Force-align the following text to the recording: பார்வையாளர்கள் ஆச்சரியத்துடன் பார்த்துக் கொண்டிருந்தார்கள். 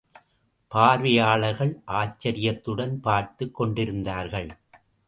பார்வையாளர்கள் 0.67 1.81
ஆச்சரியத்துடன் 1.85 2.99
பார்த்துக் 2.99 3.55
கொண்டிருந்தார்கள். 3.55 4.49